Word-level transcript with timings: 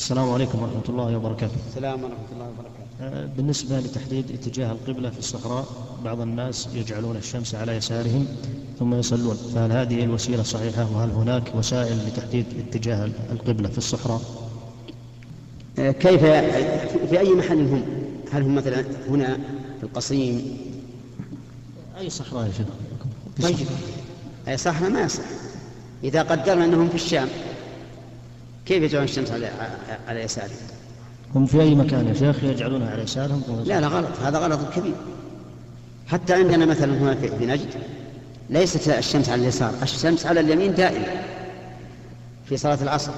السلام 0.00 0.30
عليكم 0.30 0.62
ورحمة 0.62 0.82
الله 0.88 1.16
وبركاته. 1.16 1.54
السلام 1.68 2.04
ورحمة 2.04 2.28
الله 2.32 2.48
وبركاته. 2.48 2.80
آه، 3.00 3.28
بالنسبة 3.36 3.80
لتحديد 3.80 4.30
اتجاه 4.30 4.72
القبلة 4.72 5.10
في 5.10 5.18
الصحراء 5.18 5.66
بعض 6.04 6.20
الناس 6.20 6.68
يجعلون 6.74 7.16
الشمس 7.16 7.54
على 7.54 7.76
يسارهم 7.76 8.26
ثم 8.78 8.94
يصلون. 8.94 9.36
فهل 9.54 9.72
هذه 9.72 10.04
الوسيلة 10.04 10.42
صحيحة؟ 10.42 10.88
وهل 10.94 11.10
هناك 11.10 11.54
وسائل 11.54 11.98
لتحديد 12.06 12.46
اتجاه 12.58 13.10
القبلة 13.32 13.68
في 13.68 13.78
الصحراء؟ 13.78 14.20
آه، 15.78 15.90
كيف 15.90 16.20
في 17.10 17.18
أي 17.18 17.34
محل 17.34 17.60
هم؟ 17.60 17.82
هل 18.32 18.42
هم 18.42 18.54
مثلا 18.54 18.84
هنا 19.08 19.34
في 19.78 19.84
القصيم؟ 19.84 20.58
أي 21.98 22.10
صحراء 22.10 22.46
يا 22.46 22.52
شيخ؟ 22.52 22.66
طيب. 23.42 23.66
أي 24.48 24.56
صحراء؟ 24.56 24.90
ما 24.90 25.00
يصح. 25.00 25.22
إذا 26.04 26.22
قدرنا 26.22 26.64
أنهم 26.64 26.88
في 26.88 26.94
الشام. 26.94 27.28
كيف 28.66 28.82
يجعلون 28.82 29.04
الشمس 29.04 29.30
على 29.30 29.50
على 30.08 30.22
يسارهم؟ 30.22 30.50
هم 31.34 31.46
في 31.46 31.60
أي 31.60 31.74
مكان 31.74 32.08
يا 32.08 32.14
شيخ 32.14 32.44
يجعلونها 32.44 32.90
على 32.90 33.02
يسارهم؟ 33.02 33.62
لا 33.64 33.80
لا 33.80 33.86
غلط. 33.86 34.18
هذا 34.24 34.38
غلط 34.38 34.60
كبير. 34.76 34.94
حتى 36.08 36.34
عندنا 36.34 36.66
مثلا 36.66 36.98
هنا 36.98 37.14
في 37.14 37.28
في 37.38 37.46
نجد 37.46 37.68
ليست 38.50 38.88
الشمس 38.88 39.28
على 39.28 39.42
اليسار 39.42 39.74
الشمس 39.82 40.26
على 40.26 40.40
اليمين 40.40 40.74
دائما 40.74 41.24
في 42.44 42.56
صلاة 42.56 42.78
العصر. 42.82 43.12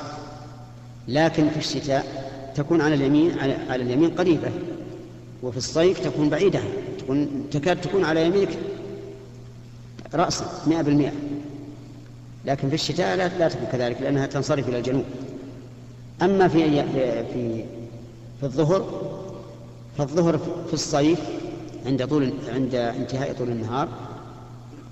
لكن 1.09 1.51
في 1.51 1.57
الشتاء 1.57 2.07
تكون 2.55 2.81
على 2.81 2.95
اليمين 2.95 3.39
على, 3.39 3.57
على 3.69 3.83
اليمين 3.83 4.11
قريبة 4.11 4.51
وفي 5.43 5.57
الصيف 5.57 6.01
تكون 6.01 6.29
بعيدة 6.29 6.61
تكون 6.99 7.47
تكاد 7.51 7.81
تكون 7.81 8.05
على 8.05 8.27
يمينك 8.27 8.59
رأسا 10.15 10.47
مئة 10.67 10.83
بالمئة. 10.83 11.13
لكن 12.45 12.69
في 12.69 12.75
الشتاء 12.75 13.17
لا, 13.17 13.29
لا 13.39 13.49
تكون 13.49 13.67
كذلك 13.73 14.01
لأنها 14.01 14.27
تنصرف 14.27 14.69
إلى 14.69 14.79
الجنوب. 14.79 15.05
أما 16.23 16.49
في 16.49 16.83
في 17.33 17.65
في 18.41 18.47
الظهر 18.47 19.13
فالظهر 19.99 20.39
في 20.39 20.75
الصيف 20.75 21.21
عند 21.87 22.07
طول 22.07 22.33
عند 22.49 22.75
انتهاء 22.75 23.33
طول 23.33 23.49
النهار 23.49 23.89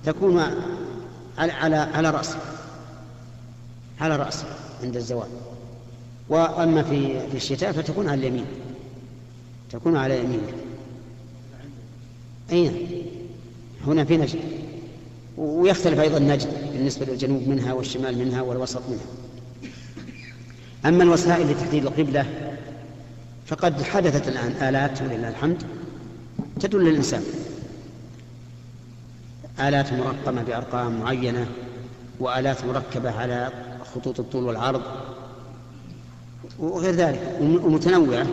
تكون 0.05 0.41
على 1.39 1.53
على 1.53 1.77
على 1.77 2.11
رأسه 2.11 2.39
على 4.00 4.17
رأسه 4.17 4.45
عند 4.83 4.97
الزوال. 4.97 5.28
وأما 6.28 6.83
في 6.83 7.28
في 7.28 7.37
الشتاء 7.37 7.72
فتكون 7.72 8.09
على 8.09 8.20
اليمين. 8.20 8.44
تكون 9.70 9.97
على 9.97 10.19
يمينك 10.19 10.55
أين 12.53 12.89
هنا 13.87 14.05
في 14.05 14.17
نجد 14.17 14.39
ويختلف 15.39 16.00
أيضا 16.00 16.19
نجد 16.19 16.72
بالنسبة 16.72 17.06
للجنوب 17.06 17.48
منها 17.48 17.72
والشمال 17.72 18.19
منها 18.19 18.42
والوسط 18.42 18.83
منها. 18.89 19.30
أما 20.86 21.03
الوسائل 21.03 21.50
لتحديد 21.50 21.86
القبلة 21.86 22.27
فقد 23.47 23.83
حدثت 23.83 24.28
الآن 24.28 24.69
آلات 24.69 25.03
ولله 25.03 25.28
الحمد 25.28 25.62
تدل 26.61 26.89
الإنسان. 26.89 27.22
آلات 29.61 29.92
مرقمة 29.92 30.42
بأرقام 30.42 31.00
معينة 31.00 31.47
وآلات 32.20 32.64
مركبة 32.64 33.11
على 33.11 33.53
خطوط 33.95 34.20
الطول 34.20 34.45
والعرض 34.45 34.83
وغير 36.59 36.94
ذلك 36.94 37.39
ومتنوعة. 37.41 38.27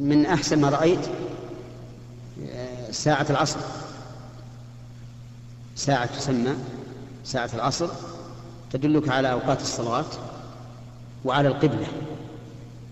من 0.00 0.26
أحسن 0.26 0.60
ما 0.60 0.68
رأيت 0.68 1.06
ساعة 2.90 3.26
العصر. 3.30 3.60
ساعة 5.76 6.06
تسمى 6.06 6.54
ساعة 7.24 7.50
العصر 7.54 7.88
تدلك 8.72 9.08
على 9.08 9.32
أوقات 9.32 9.60
الصلوات. 9.60 10.06
وعلى 11.26 11.48
القبلة 11.48 11.86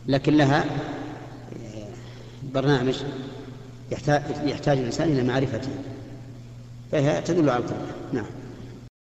لكن 0.06 0.36
لها 0.36 0.64
برنامج 2.54 2.94
يحتاج, 3.92 4.22
يحتاج 4.44 4.78
الإنسان 4.78 5.08
إلى 5.08 5.22
معرفته 5.22 5.68
فهي 6.92 7.20
تدل 7.20 7.50
على 7.50 7.58
القبلة. 7.58 7.92
نعم. 8.12 8.27